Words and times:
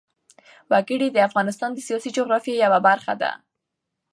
وګړي 0.71 1.07
د 1.11 1.17
افغانستان 1.27 1.69
د 1.73 1.79
سیاسي 1.87 2.09
جغرافیه 2.17 2.55
یوه 2.65 2.79
برخه 2.87 3.13
ده. 3.21 3.31